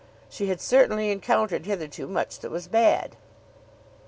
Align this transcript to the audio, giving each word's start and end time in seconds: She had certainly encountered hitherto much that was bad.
She 0.31 0.47
had 0.47 0.59
certainly 0.59 1.11
encountered 1.11 1.67
hitherto 1.67 2.07
much 2.07 2.39
that 2.39 2.49
was 2.49 2.67
bad. 2.67 3.17